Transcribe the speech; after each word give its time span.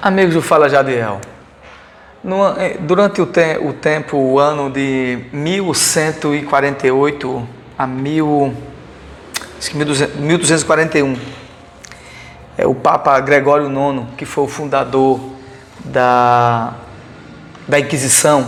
Amigos 0.00 0.34
do 0.34 0.42
Fala 0.42 0.68
Jadiel, 0.68 1.20
no, 2.22 2.46
eh, 2.58 2.76
durante 2.80 3.20
o, 3.20 3.26
te, 3.26 3.58
o, 3.58 3.72
tempo, 3.72 4.16
o 4.16 4.38
ano 4.38 4.70
de 4.70 5.24
1148 5.32 7.48
a 7.76 7.84
mil, 7.86 8.54
acho 9.58 9.70
que 9.70 9.76
1241, 9.76 11.16
é, 12.56 12.66
o 12.66 12.74
Papa 12.74 13.18
Gregório 13.20 13.66
IX, 13.66 14.06
que 14.16 14.24
foi 14.24 14.44
o 14.44 14.48
fundador 14.48 15.20
da, 15.84 16.74
da 17.66 17.78
Inquisição, 17.78 18.46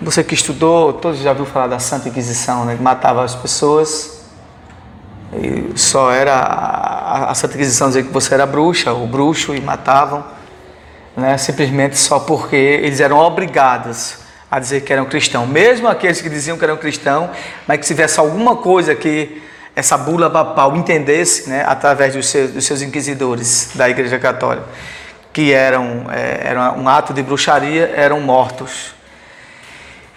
você 0.00 0.24
que 0.24 0.34
estudou, 0.34 0.92
todos 0.92 1.20
já 1.20 1.30
ouviram 1.30 1.46
falar 1.46 1.68
da 1.68 1.78
Santa 1.78 2.08
Inquisição, 2.08 2.64
né, 2.64 2.76
que 2.76 2.82
matava 2.82 3.24
as 3.24 3.34
pessoas 3.34 4.15
e 5.40 5.78
só 5.78 6.10
era 6.10 6.34
a, 6.34 7.30
a 7.30 7.32
Inquisição 7.32 7.88
dizer 7.88 8.04
que 8.04 8.12
você 8.12 8.34
era 8.34 8.46
bruxa 8.46 8.92
ou 8.92 9.06
bruxo 9.06 9.54
e 9.54 9.60
matavam, 9.60 10.24
né, 11.16 11.36
simplesmente 11.38 11.98
só 11.98 12.18
porque 12.20 12.56
eles 12.56 13.00
eram 13.00 13.18
obrigados 13.18 14.18
a 14.50 14.58
dizer 14.58 14.82
que 14.82 14.92
eram 14.92 15.06
cristãos. 15.06 15.48
Mesmo 15.48 15.88
aqueles 15.88 16.20
que 16.20 16.28
diziam 16.28 16.56
que 16.56 16.64
eram 16.64 16.76
cristãos, 16.76 17.30
mas 17.66 17.78
que 17.78 17.86
se 17.86 17.94
tivesse 17.94 18.20
alguma 18.20 18.56
coisa 18.56 18.94
que 18.94 19.42
essa 19.74 19.98
bula 19.98 20.30
papal 20.30 20.74
entendesse, 20.76 21.50
né, 21.50 21.64
através 21.66 22.14
dos 22.14 22.26
seus, 22.28 22.50
dos 22.50 22.64
seus 22.64 22.80
inquisidores 22.80 23.72
da 23.74 23.88
Igreja 23.90 24.18
Católica, 24.18 24.66
que 25.32 25.52
eram 25.52 26.06
é, 26.10 26.48
era 26.48 26.72
um 26.72 26.88
ato 26.88 27.12
de 27.12 27.22
bruxaria, 27.22 27.92
eram 27.94 28.20
mortos. 28.20 28.94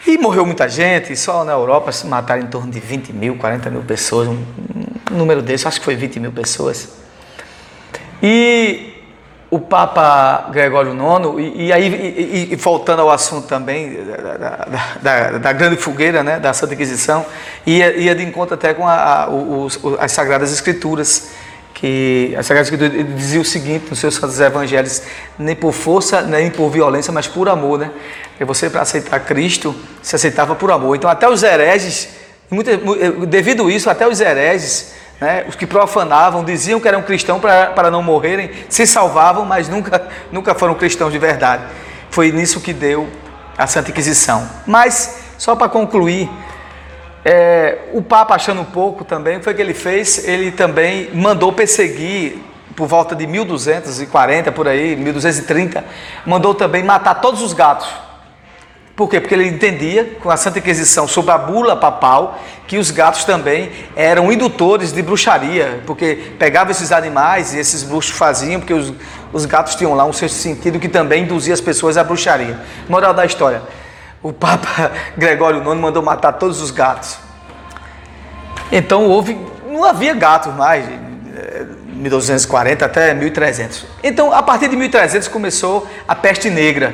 E 0.07 0.17
morreu 0.17 0.45
muita 0.45 0.69
gente, 0.69 1.13
só 1.17 1.43
na 1.43 1.51
Europa 1.51 1.91
se 1.91 2.07
mataram 2.07 2.41
em 2.41 2.47
torno 2.47 2.71
de 2.71 2.79
20 2.79 3.11
mil, 3.11 3.35
40 3.35 3.69
mil 3.69 3.81
pessoas, 3.81 4.29
um, 4.29 4.45
um 5.11 5.15
número 5.15 5.41
desse, 5.41 5.67
acho 5.67 5.79
que 5.79 5.85
foi 5.85 5.95
20 5.95 6.19
mil 6.19 6.31
pessoas. 6.31 6.89
E 8.21 8.93
o 9.51 9.59
Papa 9.59 10.49
Gregório 10.51 10.91
IX, 10.93 11.39
e, 11.39 11.66
e 11.66 11.73
aí, 11.73 11.88
e, 11.88 12.53
e, 12.53 12.55
voltando 12.55 13.01
ao 13.01 13.09
assunto 13.09 13.47
também 13.47 13.97
da, 14.03 14.67
da, 15.01 15.38
da, 15.39 15.53
grande 15.53 15.77
fogueira 15.77 16.21
né, 16.21 16.39
da 16.39 16.53
Santa 16.53 16.75
Inquisição, 16.75 17.25
ia, 17.66 17.95
ia 17.97 18.13
de 18.13 18.23
encontro 18.23 18.53
até 18.53 18.73
com 18.73 18.88
a, 18.88 19.23
a, 19.23 19.29
os, 19.29 19.79
as 19.99 20.11
Sagradas 20.11 20.53
Escrituras, 20.53 21.29
que 21.73 22.35
a 22.38 22.44
Sagrada 22.44 22.69
Escritura 22.69 23.03
dizia 23.03 23.41
o 23.41 23.45
seguinte 23.45 23.89
nos 23.89 23.97
seus 23.97 24.16
santos 24.16 24.39
evangelhos, 24.39 25.01
nem 25.38 25.55
por 25.55 25.73
força, 25.73 26.21
nem 26.21 26.51
por 26.51 26.69
violência, 26.69 27.11
mas 27.11 27.27
por 27.27 27.49
amor, 27.49 27.79
né? 27.79 27.91
E 28.39 28.45
você, 28.45 28.69
para 28.69 28.81
aceitar 28.81 29.19
Cristo, 29.21 29.75
se 30.01 30.16
aceitava 30.16 30.55
por 30.55 30.71
amor. 30.71 30.95
Então, 30.95 31.09
até 31.09 31.27
os 31.27 31.41
hereges, 31.41 32.09
devido 33.28 33.67
a 33.67 33.72
isso, 33.72 33.89
até 33.89 34.08
os 34.08 34.19
hereges, 34.19 34.94
né, 35.22 35.45
os 35.47 35.55
que 35.55 35.67
profanavam, 35.67 36.44
diziam 36.44 36.80
que 36.80 36.88
eram 36.88 37.02
cristãos 37.02 37.39
para, 37.39 37.91
não 37.91 38.02
morrerem, 38.02 38.52
se 38.67 38.88
salvavam, 38.88 39.45
mas 39.45 39.69
nunca, 39.69 40.08
nunca 40.31 40.56
foram 40.56 40.73
cristãos 40.73 41.11
de 41.11 41.19
verdade. 41.19 41.64
Foi 42.09 42.31
nisso 42.31 42.59
que 42.59 42.73
deu 42.73 43.08
a 43.58 43.67
Santa 43.67 43.91
Inquisição. 43.91 44.50
Mas, 44.66 45.19
só 45.38 45.56
para 45.56 45.69
concluir, 45.69 46.30
é, 47.23 47.80
o 47.94 48.02
Papa, 48.02 48.33
achando 48.33 48.63
pouco 48.66 49.03
também, 49.03 49.36
o 49.36 49.39
que 49.39 49.44
foi 49.44 49.53
que 49.53 49.61
ele 49.61 49.73
fez? 49.73 50.28
Ele 50.28 50.52
também 50.52 51.11
mandou 51.13 51.53
perseguir, 51.53 52.41
por 52.75 52.88
volta 52.88 53.16
de 53.16 53.28
1240, 53.28 54.52
por 54.53 54.67
aí, 54.67 54.95
1230, 54.95 55.84
mandou 56.25 56.56
também 56.56 56.81
matar 56.81 57.16
todos 57.16 57.41
os 57.41 57.53
gatos 57.53 58.08
por 59.00 59.09
quê? 59.09 59.22
Porque 59.22 59.33
ele 59.33 59.47
entendia, 59.47 60.17
com 60.22 60.30
a 60.30 60.36
Santa 60.36 60.59
Inquisição, 60.59 61.08
sobre 61.08 61.31
a 61.31 61.38
bula 61.38 61.73
papal, 61.73 62.38
que 62.67 62.78
os 62.78 62.92
gatos 62.92 63.23
também 63.23 63.72
eram 63.95 64.30
indutores 64.30 64.91
de 64.91 65.02
bruxaria, 65.02 65.81
porque 65.86 66.33
pegavam 66.38 66.72
esses 66.72 66.91
animais 66.91 67.53
e 67.53 67.59
esses 67.59 67.81
bruxos 67.81 68.17
faziam, 68.17 68.59
porque 68.59 68.73
os, 68.73 68.91
os 69.31 69.45
gatos 69.45 69.75
tinham 69.75 69.94
lá 69.94 70.03
um 70.03 70.11
sexto 70.11 70.36
sentido 70.36 70.78
que 70.81 70.89
também 70.89 71.23
induzia 71.23 71.53
as 71.53 71.61
pessoas 71.61 71.95
à 71.95 72.03
bruxaria. 72.03 72.59
Moral 72.89 73.14
da 73.14 73.25
história: 73.25 73.61
o 74.22 74.34
Papa 74.34 74.91
Gregório 75.16 75.62
IX 75.62 75.79
mandou 75.79 76.03
matar 76.03 76.34
todos 76.34 76.62
os 76.62 76.69
gatos. 76.69 77.19
Então 78.69 79.06
houve, 79.06 79.40
não 79.66 79.85
havia 79.85 80.13
gatos 80.13 80.53
mais, 80.56 80.84
1240 81.88 82.85
até 82.85 83.13
1300. 83.13 83.85
Então, 84.03 84.34
a 84.34 84.44
partir 84.44 84.68
de 84.68 84.75
1300 84.75 85.29
começou 85.29 85.88
a 86.06 86.13
peste 86.13 86.50
negra 86.50 86.94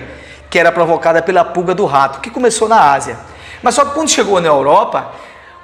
que 0.55 0.59
era 0.59 0.71
provocada 0.71 1.21
pela 1.21 1.43
pulga 1.43 1.75
do 1.75 1.85
rato, 1.85 2.21
que 2.21 2.29
começou 2.29 2.69
na 2.69 2.93
Ásia. 2.93 3.17
Mas 3.61 3.75
só 3.75 3.83
que 3.83 3.93
quando 3.93 4.09
chegou 4.09 4.39
na 4.39 4.47
Europa, 4.47 5.11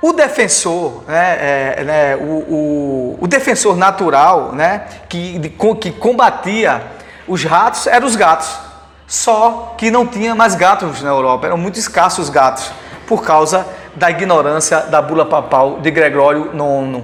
o 0.01 0.11
defensor, 0.11 1.05
né, 1.07 1.37
é, 1.39 1.83
né, 1.85 2.15
o, 2.17 2.19
o, 2.19 3.17
o, 3.21 3.25
defensor 3.25 3.77
natural 3.77 4.51
né, 4.51 4.83
que, 5.07 5.39
que 5.79 5.91
combatia 5.91 6.83
os 7.25 7.41
ratos 7.45 7.87
eram 7.87 8.05
os 8.05 8.17
gatos. 8.17 8.53
Só 9.07 9.75
que 9.77 9.89
não 9.89 10.05
tinha 10.05 10.35
mais 10.35 10.55
gatos 10.55 11.01
na 11.01 11.09
Europa, 11.09 11.47
eram 11.47 11.57
muito 11.57 11.79
escassos 11.79 12.29
gatos, 12.29 12.69
por 13.07 13.23
causa 13.23 13.65
da 13.95 14.11
ignorância 14.11 14.81
da 14.81 15.01
bula 15.01 15.25
papal 15.25 15.79
de 15.79 15.89
Gregório 15.89 16.51
IX. 16.53 17.01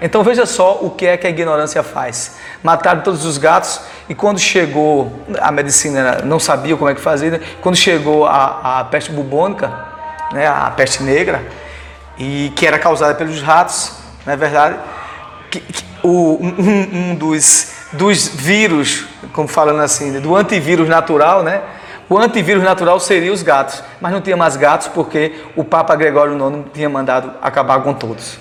Então 0.00 0.22
veja 0.22 0.46
só 0.46 0.78
o 0.80 0.90
que 0.90 1.06
é 1.06 1.16
que 1.16 1.26
a 1.26 1.30
ignorância 1.30 1.82
faz. 1.82 2.36
Mataram 2.62 3.00
todos 3.00 3.24
os 3.24 3.36
gatos 3.36 3.80
e 4.08 4.14
quando 4.14 4.38
chegou, 4.38 5.12
a 5.40 5.50
medicina 5.50 6.20
não 6.24 6.38
sabia 6.38 6.76
como 6.76 6.88
é 6.88 6.94
que 6.94 7.00
fazer, 7.00 7.32
né? 7.32 7.40
quando 7.60 7.76
chegou 7.76 8.24
a, 8.26 8.80
a 8.80 8.84
peste 8.84 9.10
bubônica, 9.10 9.72
né? 10.32 10.46
a 10.46 10.70
peste 10.70 11.02
negra, 11.02 11.42
e 12.16 12.52
que 12.54 12.66
era 12.66 12.78
causada 12.78 13.14
pelos 13.14 13.42
ratos, 13.42 13.92
não 14.24 14.32
é 14.32 14.36
verdade? 14.36 14.76
Que, 15.50 15.60
que, 15.60 15.84
o, 16.02 16.38
um, 16.40 17.10
um 17.10 17.14
dos, 17.14 17.72
dos 17.92 18.28
vírus, 18.28 19.04
como 19.32 19.48
falando 19.48 19.80
assim, 19.80 20.20
do 20.20 20.36
antivírus 20.36 20.88
natural, 20.88 21.42
né? 21.42 21.60
O 22.08 22.16
antivírus 22.16 22.62
natural 22.62 22.98
seria 23.00 23.32
os 23.32 23.42
gatos, 23.42 23.82
mas 24.00 24.12
não 24.12 24.20
tinha 24.20 24.36
mais 24.36 24.56
gatos 24.56 24.88
porque 24.88 25.44
o 25.54 25.62
Papa 25.62 25.94
Gregório 25.94 26.34
IX 26.34 26.64
tinha 26.72 26.88
mandado 26.88 27.32
acabar 27.42 27.82
com 27.82 27.92
todos. 27.92 28.38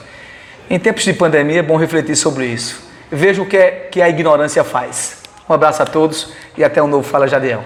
Em 0.69 0.77
tempos 0.77 1.03
de 1.03 1.13
pandemia 1.13 1.59
é 1.59 1.61
bom 1.61 1.77
refletir 1.77 2.15
sobre 2.17 2.45
isso. 2.45 2.83
Veja 3.09 3.41
o 3.41 3.45
que, 3.45 3.55
é, 3.55 3.71
que 3.89 4.01
a 4.01 4.09
ignorância 4.09 4.65
faz. 4.65 5.23
Um 5.49 5.53
abraço 5.53 5.81
a 5.81 5.85
todos 5.85 6.33
e 6.57 6.63
até 6.63 6.83
um 6.83 6.87
novo 6.87 7.07
Fala 7.07 7.25
Jadiel. 7.25 7.63